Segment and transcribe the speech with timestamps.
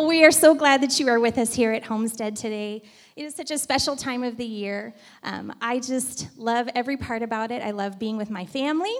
[0.00, 2.82] Well, we are so glad that you are with us here at Homestead today.
[3.16, 4.94] It is such a special time of the year.
[5.22, 7.60] Um, I just love every part about it.
[7.62, 8.96] I love being with my family.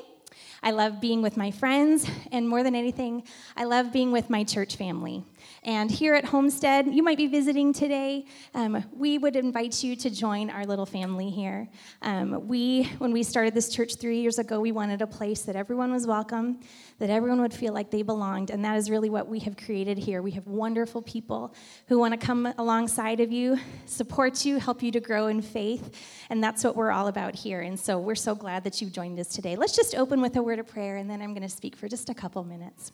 [0.63, 3.23] I love being with my friends, and more than anything,
[3.57, 5.25] I love being with my church family.
[5.63, 8.25] And here at Homestead, you might be visiting today.
[8.55, 11.69] Um, we would invite you to join our little family here.
[12.01, 15.57] Um, we, when we started this church three years ago, we wanted a place that
[15.57, 16.61] everyone was welcome,
[16.99, 19.99] that everyone would feel like they belonged, and that is really what we have created
[19.99, 20.23] here.
[20.23, 21.55] We have wonderful people
[21.89, 25.95] who want to come alongside of you, support you, help you to grow in faith,
[26.31, 27.61] and that's what we're all about here.
[27.61, 29.57] And so we're so glad that you joined us today.
[29.57, 31.87] Let's just open with a word of prayer, and then I'm going to speak for
[31.87, 32.93] just a couple minutes.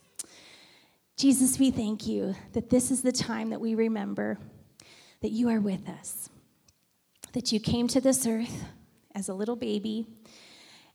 [1.16, 4.36] Jesus, we thank you that this is the time that we remember
[5.22, 6.28] that you are with us,
[7.32, 8.64] that you came to this earth
[9.14, 10.06] as a little baby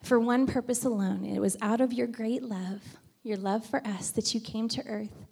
[0.04, 1.26] for one purpose alone.
[1.26, 2.84] It was out of your great love,
[3.24, 5.26] your love for us, that you came to earth.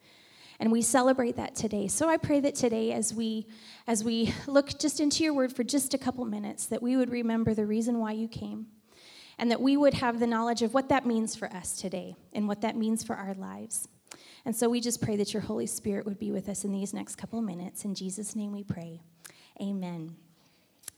[0.59, 1.87] And we celebrate that today.
[1.87, 3.45] So I pray that today, as we
[3.85, 7.11] as we look just into your word for just a couple minutes, that we would
[7.11, 8.65] remember the reason why you came,
[9.37, 12.47] and that we would have the knowledge of what that means for us today and
[12.47, 13.87] what that means for our lives.
[14.45, 16.93] And so we just pray that your Holy Spirit would be with us in these
[16.93, 17.85] next couple minutes.
[17.85, 19.01] In Jesus' name we pray.
[19.61, 20.15] Amen.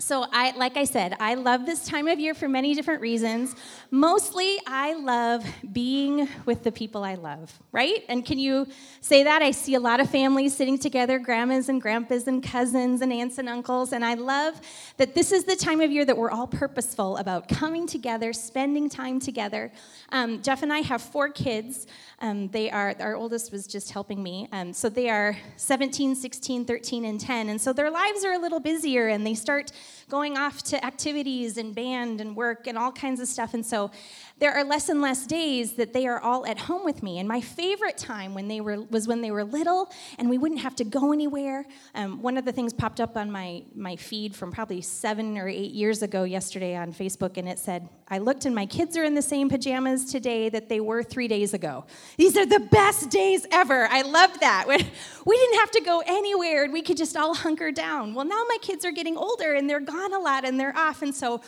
[0.01, 3.55] So, I, like I said, I love this time of year for many different reasons.
[3.91, 8.03] Mostly, I love being with the people I love, right?
[8.09, 8.65] And can you
[9.01, 9.43] say that?
[9.43, 13.37] I see a lot of families sitting together grandmas and grandpas and cousins and aunts
[13.37, 13.93] and uncles.
[13.93, 14.59] And I love
[14.97, 18.89] that this is the time of year that we're all purposeful about coming together, spending
[18.89, 19.71] time together.
[20.11, 21.85] Um, Jeff and I have four kids.
[22.21, 24.47] Um, they are, our oldest was just helping me.
[24.51, 27.49] Um, so they are 17, 16, 13, and 10.
[27.49, 29.71] And so their lives are a little busier and they start
[30.09, 33.53] going off to activities and band and work and all kinds of stuff.
[33.53, 33.91] And so
[34.39, 37.19] there are less and less days that they are all at home with me.
[37.19, 40.61] And my favorite time when they were was when they were little and we wouldn't
[40.61, 41.65] have to go anywhere.
[41.93, 45.47] Um, one of the things popped up on my, my feed from probably seven or
[45.47, 49.03] eight years ago yesterday on Facebook, and it said, I looked and my kids are
[49.03, 51.85] in the same pajamas today that they were three days ago.
[52.17, 53.87] These are the best days ever.
[53.89, 54.65] I love that.
[55.23, 58.15] We didn't have to go anywhere and we could just all hunker down.
[58.15, 61.01] Well, now my kids are getting older and they're gone a lot and they're off.
[61.01, 61.41] And so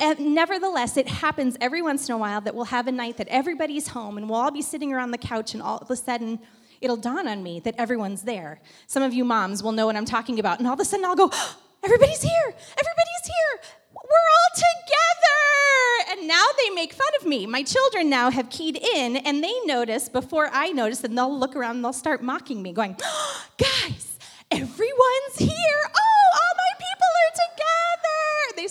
[0.00, 3.28] and nevertheless, it happens every once in a while that we'll have a night that
[3.28, 6.40] everybody's home and we'll all be sitting around the couch, and all of a sudden,
[6.80, 8.60] it'll dawn on me that everyone's there.
[8.88, 11.06] Some of you moms will know what I'm talking about, and all of a sudden,
[11.06, 11.30] I'll go,
[11.84, 12.46] Everybody's here!
[12.46, 13.74] Everybody's here!
[13.92, 16.12] We're all together!
[16.12, 17.44] And now they make fun of me.
[17.44, 21.56] My children now have keyed in, and they notice before I notice, and they'll look
[21.56, 22.96] around and they'll start mocking me, going,
[23.58, 24.18] Guys,
[24.52, 25.82] everyone's here!
[25.96, 26.01] Oh,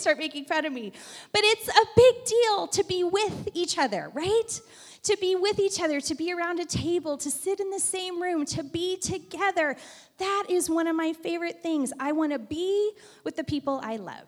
[0.02, 0.92] start making fun of me.
[1.32, 4.62] But it's a big deal to be with each other, right?
[5.04, 8.22] To be with each other, to be around a table, to sit in the same
[8.22, 9.76] room, to be together.
[10.18, 11.94] That is one of my favorite things.
[12.00, 12.92] I want to be
[13.24, 14.28] with the people I love.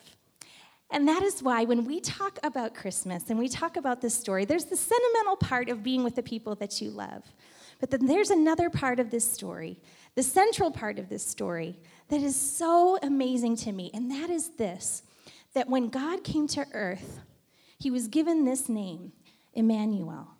[0.93, 4.45] And that is why when we talk about Christmas and we talk about this story,
[4.45, 7.23] there's the sentimental part of being with the people that you love.
[7.79, 9.77] But then there's another part of this story,
[10.15, 11.79] the central part of this story,
[12.09, 13.89] that is so amazing to me.
[13.93, 15.01] And that is this
[15.53, 17.19] that when God came to earth,
[17.77, 19.11] he was given this name,
[19.53, 20.35] Emmanuel.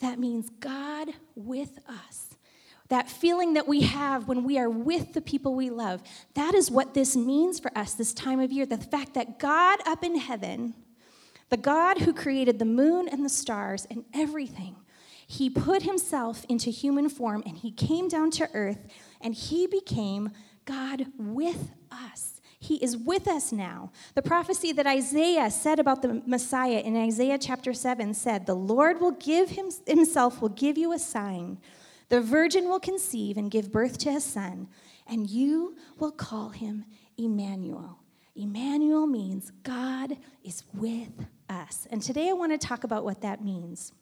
[0.00, 2.36] That means God with us.
[2.88, 6.02] That feeling that we have when we are with the people we love.
[6.34, 8.64] That is what this means for us this time of year.
[8.64, 10.74] The fact that God up in heaven,
[11.50, 14.76] the God who created the moon and the stars and everything,
[15.26, 18.86] he put himself into human form and he came down to earth
[19.20, 20.30] and he became
[20.64, 22.37] God with us.
[22.60, 23.92] He is with us now.
[24.14, 29.00] The prophecy that Isaiah said about the Messiah in Isaiah chapter 7 said, The Lord
[29.00, 31.58] will give him, himself, will give you a sign.
[32.08, 34.68] The virgin will conceive and give birth to a son,
[35.06, 36.84] and you will call him
[37.16, 37.98] Emmanuel.
[38.34, 41.86] Emmanuel means God is with us.
[41.90, 43.92] And today I want to talk about what that means.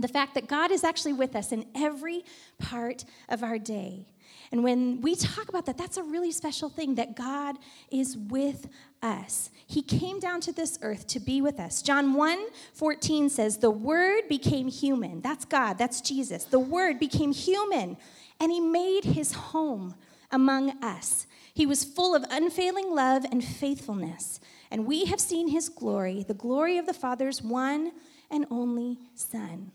[0.00, 2.24] The fact that God is actually with us in every
[2.58, 4.06] part of our day.
[4.50, 7.56] And when we talk about that, that's a really special thing that God
[7.90, 8.68] is with
[9.02, 9.50] us.
[9.66, 11.82] He came down to this earth to be with us.
[11.82, 15.20] John 1 14 says, The Word became human.
[15.20, 16.44] That's God, that's Jesus.
[16.44, 17.96] The Word became human,
[18.40, 19.94] and He made His home
[20.30, 21.26] among us.
[21.52, 24.40] He was full of unfailing love and faithfulness.
[24.70, 27.92] And we have seen His glory, the glory of the Father's one
[28.30, 29.70] and only Son.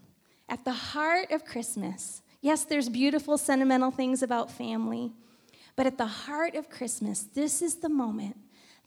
[0.49, 5.11] At the heart of Christmas, Yes, there's beautiful, sentimental things about family,
[5.75, 8.37] but at the heart of Christmas, this is the moment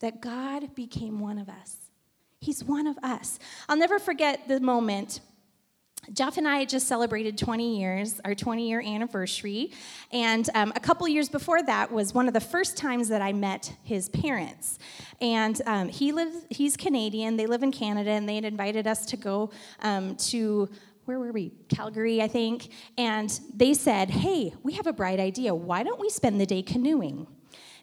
[0.00, 1.76] that God became one of us.
[2.40, 3.38] He's one of us.
[3.68, 5.20] I'll never forget the moment
[6.12, 9.70] Jeff and I had just celebrated 20 years, our 20 year anniversary.
[10.10, 13.32] And um, a couple years before that was one of the first times that I
[13.32, 14.80] met his parents.
[15.20, 19.06] And um, he lives, he's Canadian, they live in Canada, and they had invited us
[19.06, 19.50] to go
[19.80, 20.68] um, to
[21.04, 21.52] where were we?
[21.69, 22.69] Calgary, I think.
[22.96, 25.54] And they said, hey, we have a bright idea.
[25.54, 27.26] Why don't we spend the day canoeing?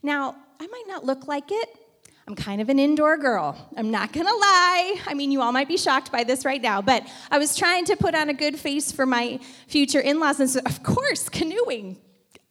[0.02, 1.70] Now, I might not look like it,
[2.30, 3.58] I'm kind of an indoor girl.
[3.76, 5.02] I'm not gonna lie.
[5.08, 7.86] I mean, you all might be shocked by this right now, but I was trying
[7.86, 11.28] to put on a good face for my future in laws, and so, of course,
[11.28, 11.98] canoeing.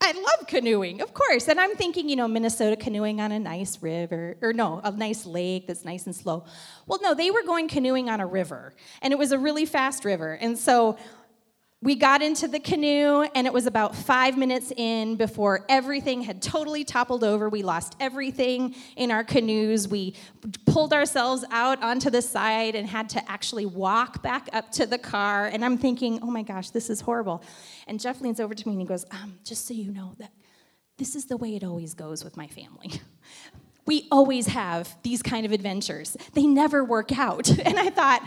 [0.01, 1.49] I love canoeing, of course.
[1.49, 5.27] And I'm thinking, you know, Minnesota canoeing on a nice river, or no, a nice
[5.27, 6.45] lake that's nice and slow.
[6.87, 10.05] Well, no, they were going canoeing on a river, and it was a really fast
[10.05, 10.35] river.
[10.35, 10.97] And so
[11.81, 16.43] we got into the canoe, and it was about five minutes in before everything had
[16.43, 17.49] totally toppled over.
[17.49, 19.87] We lost everything in our canoes.
[19.87, 20.17] We
[20.67, 24.99] pulled ourselves out onto the side and had to actually walk back up to the
[24.99, 25.47] car.
[25.47, 27.45] And I'm thinking, oh my gosh, this is horrible.
[27.87, 30.33] And Jeff leans over to me and he goes, um, just so you know, that
[30.97, 32.93] this is the way it always goes with my family.
[33.87, 37.49] We always have these kind of adventures, they never work out.
[37.65, 38.23] And I thought,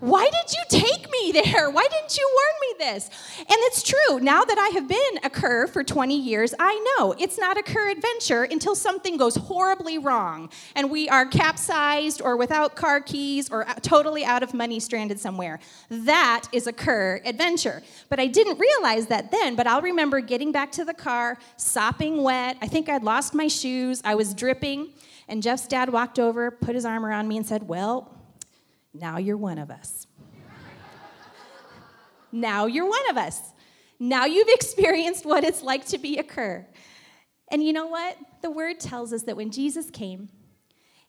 [0.00, 1.70] why did you take me there?
[1.70, 3.10] Why didn't you warn me this?
[3.38, 4.18] And it's true.
[4.18, 7.62] Now that I have been a cur for 20 years, I know it's not a
[7.62, 13.50] cur adventure until something goes horribly wrong and we are capsized or without car keys
[13.50, 15.60] or totally out of money stranded somewhere.
[15.90, 17.82] That is a cur adventure.
[18.08, 22.22] But I didn't realize that then, but I'll remember getting back to the car, sopping
[22.22, 22.56] wet.
[22.62, 24.00] I think I'd lost my shoes.
[24.04, 24.88] I was dripping.
[25.28, 28.19] And Jeff's dad walked over, put his arm around me, and said, Well,
[28.92, 30.06] now you're one of us.
[32.32, 33.40] now you're one of us.
[33.98, 36.66] Now you've experienced what it's like to be a cur.
[37.50, 38.16] And you know what?
[38.42, 40.28] The word tells us that when Jesus came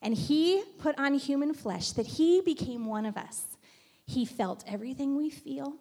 [0.02, 3.56] and he put on human flesh, that he became one of us.
[4.06, 5.76] He felt everything we feel.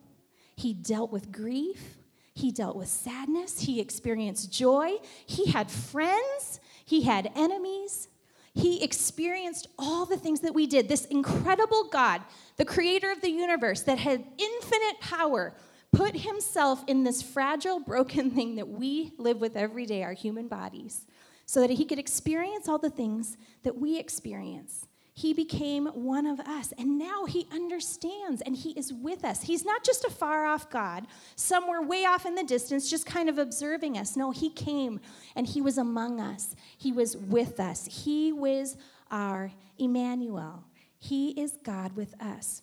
[0.55, 1.97] He dealt with grief.
[2.33, 3.61] He dealt with sadness.
[3.61, 4.93] He experienced joy.
[5.25, 6.59] He had friends.
[6.85, 8.07] He had enemies.
[8.53, 10.89] He experienced all the things that we did.
[10.89, 12.21] This incredible God,
[12.57, 15.53] the creator of the universe that had infinite power,
[15.91, 20.47] put himself in this fragile, broken thing that we live with every day, our human
[20.47, 21.05] bodies,
[21.45, 24.87] so that he could experience all the things that we experience.
[25.13, 29.41] He became one of us, and now he understands and he is with us.
[29.41, 31.05] He's not just a far off God,
[31.35, 34.15] somewhere way off in the distance, just kind of observing us.
[34.15, 35.01] No, he came
[35.35, 37.85] and he was among us, he was with us.
[38.03, 38.77] He was
[39.09, 40.63] our Emmanuel.
[40.97, 42.61] He is God with us.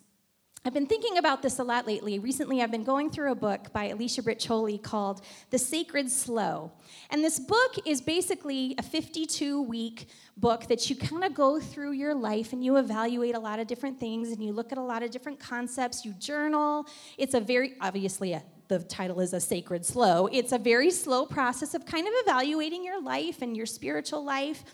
[0.64, 2.18] I've been thinking about this a lot lately.
[2.18, 4.48] Recently, I've been going through a book by Alicia Rich
[4.82, 5.20] called
[5.50, 6.72] The Sacred Slow.
[7.10, 11.92] And this book is basically a 52 week book that you kind of go through
[11.92, 14.82] your life and you evaluate a lot of different things and you look at a
[14.82, 16.86] lot of different concepts, you journal.
[17.16, 20.26] It's a very, obviously, a, the title is A Sacred Slow.
[20.26, 24.64] It's a very slow process of kind of evaluating your life and your spiritual life.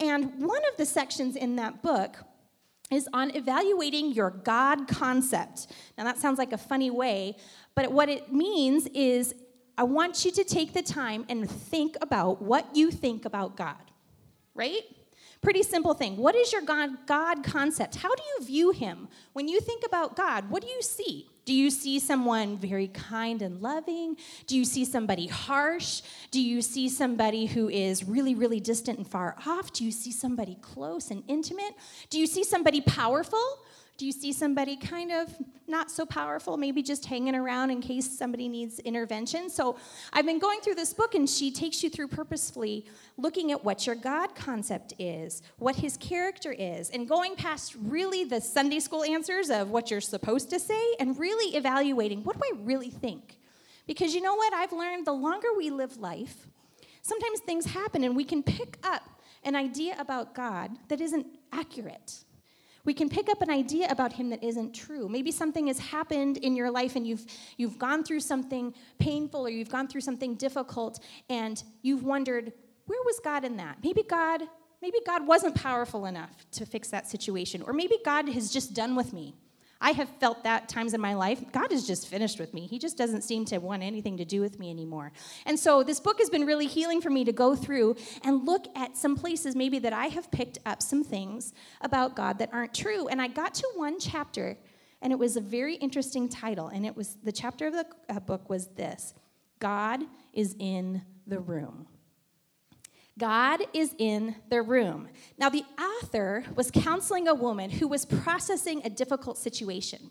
[0.00, 2.16] And one of the sections in that book
[2.90, 5.68] is on evaluating your God concept.
[5.96, 7.36] Now, that sounds like a funny way,
[7.74, 9.34] but what it means is
[9.76, 13.76] I want you to take the time and think about what you think about God,
[14.54, 14.82] right?
[15.40, 16.16] Pretty simple thing.
[16.16, 17.96] What is your God, God concept?
[17.96, 19.08] How do you view Him?
[19.34, 21.28] When you think about God, what do you see?
[21.48, 24.18] Do you see someone very kind and loving?
[24.46, 26.02] Do you see somebody harsh?
[26.30, 29.72] Do you see somebody who is really, really distant and far off?
[29.72, 31.74] Do you see somebody close and intimate?
[32.10, 33.42] Do you see somebody powerful?
[33.98, 35.28] Do you see somebody kind of
[35.66, 39.50] not so powerful, maybe just hanging around in case somebody needs intervention?
[39.50, 39.76] So
[40.12, 42.86] I've been going through this book, and she takes you through purposefully
[43.16, 48.22] looking at what your God concept is, what his character is, and going past really
[48.22, 52.42] the Sunday school answers of what you're supposed to say, and really evaluating what do
[52.44, 53.36] I really think?
[53.88, 54.54] Because you know what?
[54.54, 56.46] I've learned the longer we live life,
[57.02, 59.02] sometimes things happen, and we can pick up
[59.42, 62.22] an idea about God that isn't accurate
[62.88, 65.10] we can pick up an idea about him that isn't true.
[65.10, 67.26] Maybe something has happened in your life and you've,
[67.58, 72.50] you've gone through something painful or you've gone through something difficult and you've wondered,
[72.86, 73.76] where was God in that?
[73.84, 74.40] Maybe God,
[74.80, 78.96] maybe God wasn't powerful enough to fix that situation, or maybe God has just done
[78.96, 79.34] with me.
[79.80, 81.40] I have felt that times in my life.
[81.52, 82.66] God is just finished with me.
[82.66, 85.12] He just doesn't seem to want anything to do with me anymore.
[85.46, 88.66] And so this book has been really healing for me to go through and look
[88.74, 92.74] at some places maybe that I have picked up some things about God that aren't
[92.74, 93.06] true.
[93.06, 94.58] And I got to one chapter
[95.00, 98.18] and it was a very interesting title and it was the chapter of the uh,
[98.18, 99.14] book was this.
[99.60, 100.00] God
[100.32, 101.86] is in the room.
[103.18, 105.08] God is in the room.
[105.36, 110.10] Now, the author was counseling a woman who was processing a difficult situation.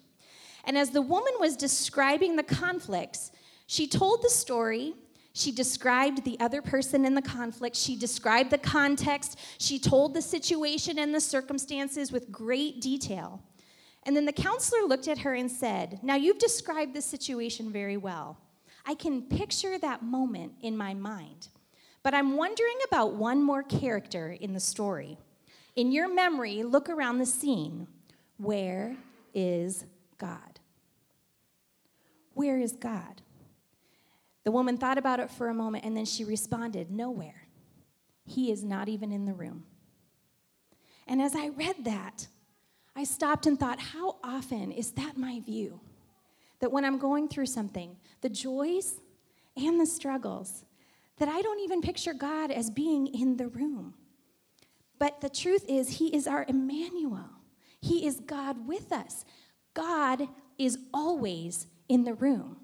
[0.65, 3.31] And as the woman was describing the conflicts,
[3.65, 4.93] she told the story.
[5.33, 7.75] She described the other person in the conflict.
[7.75, 9.39] She described the context.
[9.59, 13.41] She told the situation and the circumstances with great detail.
[14.03, 17.97] And then the counselor looked at her and said, Now you've described the situation very
[17.97, 18.37] well.
[18.85, 21.49] I can picture that moment in my mind.
[22.07, 25.17] But I'm wondering about one more character in the story.
[25.75, 27.85] In your memory, look around the scene.
[28.37, 28.95] Where
[29.33, 29.83] is
[30.17, 30.61] God?
[32.33, 33.21] Where is God?
[34.45, 37.49] The woman thought about it for a moment and then she responded, Nowhere.
[38.23, 39.65] He is not even in the room.
[41.07, 42.27] And as I read that,
[42.95, 45.81] I stopped and thought, how often is that my view?
[46.61, 49.01] That when I'm going through something, the joys
[49.57, 50.63] and the struggles,
[51.17, 53.93] that I don't even picture God as being in the room.
[54.99, 57.29] But the truth is, He is our Emmanuel.
[57.81, 59.25] He is God with us.
[59.73, 62.57] God is always in the room.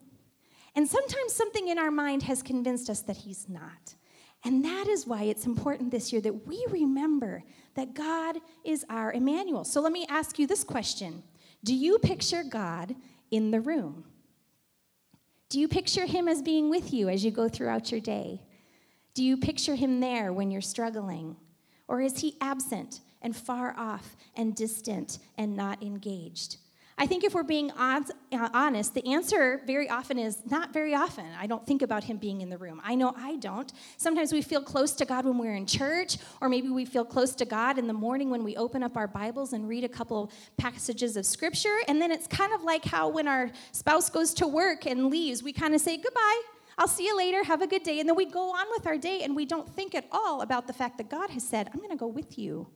[0.75, 3.95] And sometimes something in our mind has convinced us that He's not.
[4.43, 7.43] And that is why it's important this year that we remember
[7.75, 9.63] that God is our Emmanuel.
[9.63, 11.24] So let me ask you this question
[11.63, 12.95] Do you picture God
[13.31, 14.05] in the room?
[15.53, 18.41] Do you picture Him as being with you as you go throughout your day?
[19.13, 21.36] Do you picture Him there when you're struggling?
[21.88, 26.57] Or is He absent and far off and distant and not engaged?
[26.97, 31.25] I think if we're being uh, honest, the answer very often is not very often.
[31.39, 32.81] I don't think about him being in the room.
[32.83, 33.71] I know I don't.
[33.97, 37.33] Sometimes we feel close to God when we're in church, or maybe we feel close
[37.35, 40.31] to God in the morning when we open up our Bibles and read a couple
[40.57, 41.77] passages of scripture.
[41.88, 45.41] And then it's kind of like how when our spouse goes to work and leaves,
[45.41, 46.41] we kind of say, Goodbye,
[46.77, 48.00] I'll see you later, have a good day.
[48.00, 50.67] And then we go on with our day and we don't think at all about
[50.67, 52.67] the fact that God has said, I'm going to go with you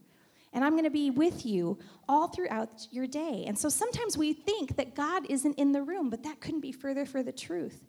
[0.54, 1.78] and I'm going to be with you
[2.08, 3.44] all throughout your day.
[3.48, 6.72] And so sometimes we think that God isn't in the room, but that couldn't be
[6.72, 7.84] further for the truth.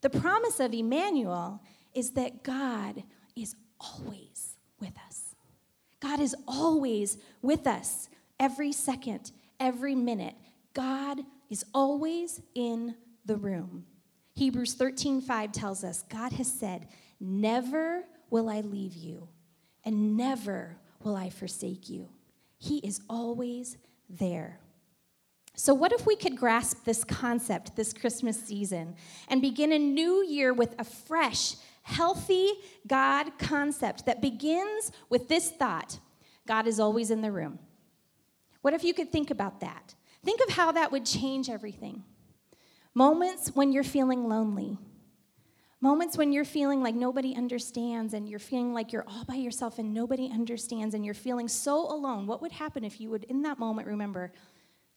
[0.00, 1.62] The promise of Emmanuel
[1.94, 3.02] is that God
[3.34, 5.34] is always with us.
[6.00, 8.08] God is always with us
[8.38, 10.34] every second, every minute.
[10.74, 12.94] God is always in
[13.24, 13.86] the room.
[14.34, 16.88] Hebrews 13:5 tells us God has said,
[17.20, 19.28] "Never will I leave you,
[19.84, 22.08] and never will I forsake you.
[22.58, 23.76] He is always
[24.08, 24.58] there.
[25.56, 28.96] So, what if we could grasp this concept this Christmas season
[29.28, 32.50] and begin a new year with a fresh, healthy
[32.86, 36.00] God concept that begins with this thought
[36.46, 37.60] God is always in the room?
[38.62, 39.94] What if you could think about that?
[40.24, 42.02] Think of how that would change everything.
[42.94, 44.78] Moments when you're feeling lonely,
[45.84, 49.78] Moments when you're feeling like nobody understands and you're feeling like you're all by yourself
[49.78, 52.26] and nobody understands and you're feeling so alone.
[52.26, 54.32] What would happen if you would, in that moment, remember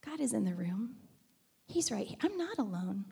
[0.06, 0.96] God is in the room?
[1.65, 2.15] He's right here.
[2.24, 3.03] I'm not alone.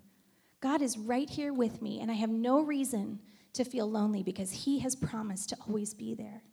[0.61, 3.19] God is right here with me, and I have no reason
[3.51, 6.43] to feel lonely because He has promised to always be there.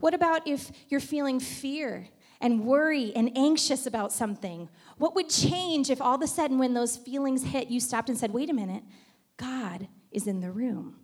[0.00, 2.10] What about if you're feeling fear
[2.42, 4.68] and worry and anxious about something?
[4.98, 8.18] What would change if all of a sudden, when those feelings hit, you stopped and
[8.18, 8.82] said, wait a minute,
[9.38, 10.96] God is in the room.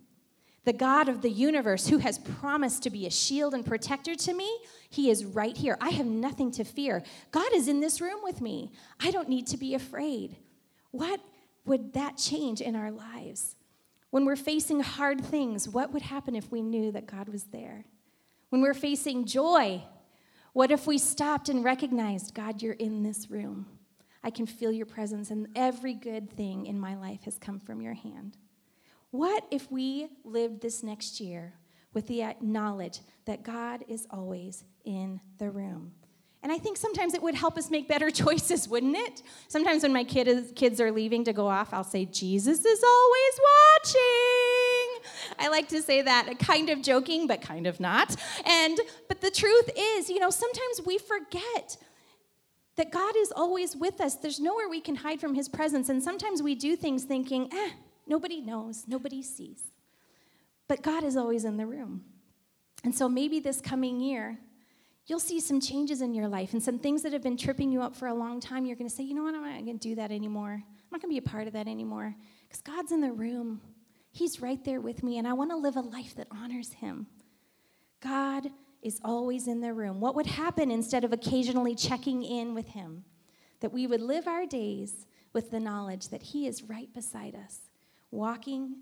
[0.65, 4.33] The God of the universe, who has promised to be a shield and protector to
[4.33, 4.49] me,
[4.89, 5.77] he is right here.
[5.79, 7.03] I have nothing to fear.
[7.31, 8.71] God is in this room with me.
[8.99, 10.37] I don't need to be afraid.
[10.89, 11.19] What
[11.65, 13.55] would that change in our lives?
[14.09, 17.85] When we're facing hard things, what would happen if we knew that God was there?
[18.49, 19.83] When we're facing joy,
[20.53, 23.67] what if we stopped and recognized, God, you're in this room?
[24.23, 27.81] I can feel your presence, and every good thing in my life has come from
[27.81, 28.37] your hand.
[29.15, 31.53] What if we lived this next year
[31.93, 35.93] with the knowledge that God is always in the room?
[36.43, 39.23] And I think sometimes it would help us make better choices, wouldn't it?
[39.47, 42.83] Sometimes when my kid is, kids are leaving to go off, I'll say, Jesus is
[42.83, 43.39] always
[43.79, 45.09] watching.
[45.39, 48.17] I like to say that, kind of joking, but kind of not.
[48.45, 51.77] And but the truth is, you know, sometimes we forget
[52.75, 54.15] that God is always with us.
[54.15, 55.87] There's nowhere we can hide from his presence.
[55.87, 57.69] And sometimes we do things thinking, eh,
[58.07, 59.61] Nobody knows, nobody sees.
[60.67, 62.03] But God is always in the room.
[62.83, 64.37] And so maybe this coming year,
[65.07, 67.81] you'll see some changes in your life and some things that have been tripping you
[67.81, 68.65] up for a long time.
[68.65, 70.53] You're going to say, you know what, I'm not going to do that anymore.
[70.53, 73.61] I'm not going to be a part of that anymore because God's in the room.
[74.11, 77.07] He's right there with me, and I want to live a life that honors Him.
[78.01, 78.49] God
[78.81, 79.99] is always in the room.
[79.99, 83.03] What would happen instead of occasionally checking in with Him?
[83.59, 87.64] That we would live our days with the knowledge that He is right beside us
[88.15, 88.77] walking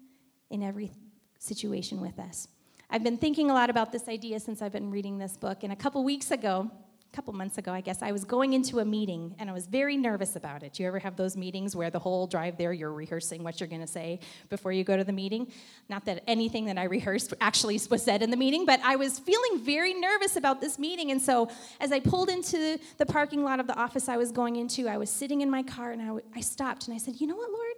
[0.49, 0.91] in every
[1.39, 2.47] situation with us.
[2.89, 5.73] I've been thinking a lot about this idea since I've been reading this book, and
[5.73, 6.69] a couple weeks ago,
[7.13, 9.67] a couple months ago, I guess, I was going into a meeting and I was
[9.67, 10.73] very nervous about it.
[10.73, 13.69] Do you ever have those meetings where the whole drive there you're rehearsing what you're
[13.69, 15.51] going to say before you go to the meeting?
[15.89, 19.19] Not that anything that I rehearsed actually was said in the meeting, but I was
[19.19, 21.11] feeling very nervous about this meeting.
[21.11, 21.49] And so
[21.79, 24.97] as I pulled into the parking lot of the office I was going into, I
[24.97, 27.51] was sitting in my car and I, I stopped and I said, You know what,
[27.51, 27.72] Lord?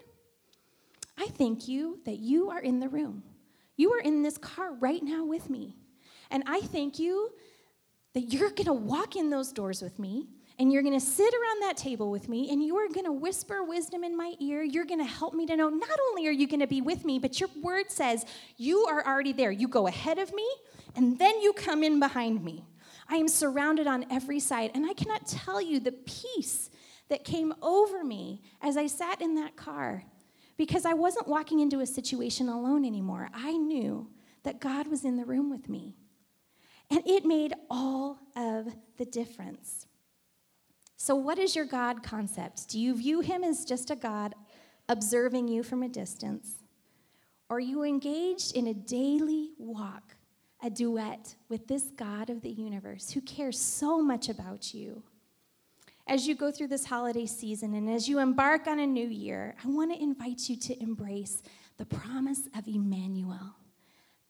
[1.18, 3.24] I thank you that you are in the room.
[3.78, 5.76] You are in this car right now with me.
[6.32, 7.32] And I thank you
[8.14, 11.34] that you're going to walk in those doors with me and you're going to sit
[11.34, 14.64] around that table with me and you are going to whisper wisdom in my ear.
[14.64, 17.04] You're going to help me to know not only are you going to be with
[17.04, 18.26] me, but your word says
[18.58, 19.52] you are already there.
[19.52, 20.50] You go ahead of me
[20.96, 22.64] and then you come in behind me.
[23.08, 26.72] I am surrounded on every side, and I cannot tell you the peace
[27.10, 30.04] that came over me as I sat in that car
[30.58, 33.30] because I wasn't walking into a situation alone anymore.
[33.34, 34.10] I knew
[34.44, 35.96] that God was in the room with me.
[36.90, 39.88] And it made all of the difference.
[40.98, 42.70] So, what is your God concept?
[42.70, 44.34] Do you view him as just a God
[44.88, 46.64] observing you from a distance?
[47.50, 50.16] Or are you engaged in a daily walk,
[50.64, 55.04] a duet with this God of the universe who cares so much about you?
[56.08, 59.56] As you go through this holiday season and as you embark on a new year,
[59.64, 61.42] I want to invite you to embrace
[61.78, 63.56] the promise of Emmanuel.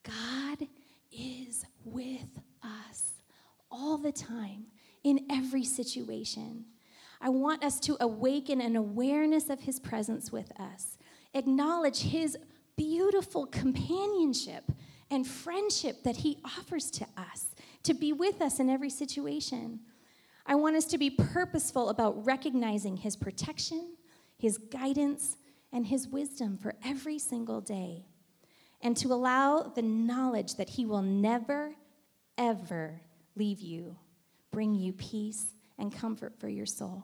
[0.03, 0.67] God
[1.11, 3.13] is with us
[3.69, 4.67] all the time,
[5.05, 6.65] in every situation.
[7.21, 10.97] I want us to awaken an awareness of His presence with us,
[11.33, 12.35] acknowledge His
[12.75, 14.63] beautiful companionship
[15.11, 17.53] and friendship that He offers to us,
[17.83, 19.79] to be with us in every situation.
[20.45, 23.95] I want us to be purposeful about recognizing His protection,
[24.37, 25.37] His guidance,
[25.71, 28.05] and His wisdom for every single day
[28.81, 31.73] and to allow the knowledge that He will never,
[32.37, 33.01] ever
[33.35, 33.95] leave you,
[34.51, 35.47] bring you peace
[35.79, 37.03] and comfort for your soul.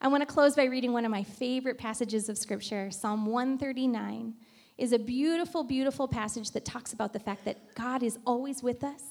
[0.00, 2.90] I want to close by reading one of my favorite passages of Scripture.
[2.90, 4.34] Psalm 139
[4.78, 8.82] is a beautiful, beautiful passage that talks about the fact that God is always with
[8.84, 9.02] us,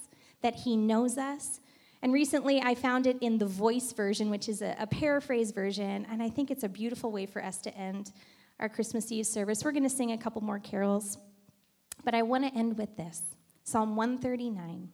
[0.41, 1.59] that He knows us.
[2.01, 6.07] And recently I found it in the voice version, which is a, a paraphrase version,
[6.09, 8.11] and I think it's a beautiful way for us to end
[8.59, 9.63] our Christmas Eve service.
[9.63, 11.17] We're going to sing a couple more carols.
[12.03, 13.21] But I want to end with this
[13.63, 14.89] Psalm 139.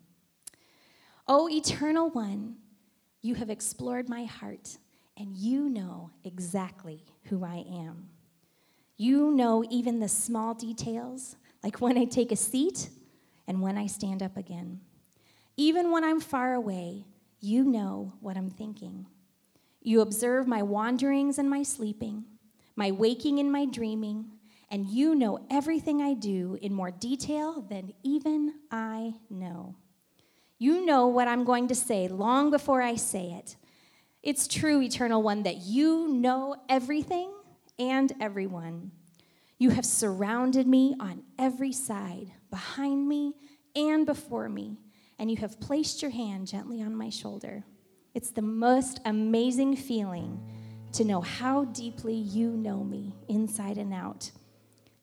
[1.27, 2.55] O eternal one,
[3.21, 4.77] you have explored my heart,
[5.17, 8.09] and you know exactly who I am.
[8.97, 12.89] You know even the small details, like when I take a seat
[13.47, 14.81] and when I stand up again.
[15.57, 17.05] Even when I'm far away,
[17.39, 19.07] you know what I'm thinking.
[19.81, 22.25] You observe my wanderings and my sleeping,
[22.75, 24.31] my waking and my dreaming
[24.69, 29.75] and you know everything I do in more detail than even I know.
[30.59, 33.55] You know what I'm going to say long before I say it.
[34.23, 37.31] It's true, Eternal One, that you know everything
[37.79, 38.91] and everyone.
[39.57, 43.33] You have surrounded me on every side, behind me
[43.75, 44.77] and before me,
[45.19, 47.63] and you have placed your hand gently on my shoulder.
[48.13, 50.39] It's the most amazing feeling
[50.93, 54.31] to know how deeply you know me inside and out.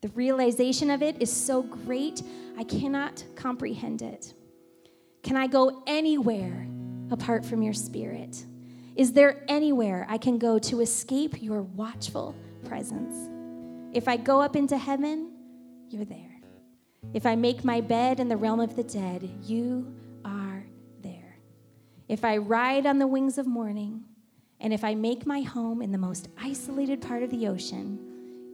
[0.01, 2.21] The realization of it is so great,
[2.57, 4.33] I cannot comprehend it.
[5.23, 6.67] Can I go anywhere
[7.09, 8.45] apart from your spirit?
[8.95, 13.29] Is there anywhere I can go to escape your watchful presence?
[13.93, 15.31] If I go up into heaven,
[15.89, 16.41] you're there.
[17.13, 19.95] If I make my bed in the realm of the dead, you.
[22.07, 24.03] If I ride on the wings of morning,
[24.59, 27.99] and if I make my home in the most isolated part of the ocean,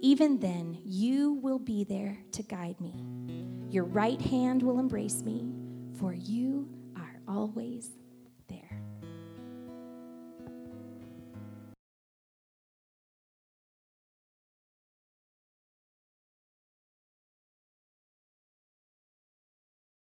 [0.02, 2.94] even then, you will be there to guide me.
[3.70, 5.52] Your right hand will embrace me,
[6.00, 7.90] for you are always